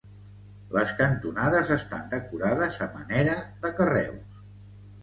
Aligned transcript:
Les 0.77 0.93
cantonades 1.01 1.69
estan 1.77 2.09
decorades 2.15 2.81
a 2.87 2.89
manera 2.99 3.39
de 3.67 3.77
carreus. 3.83 4.43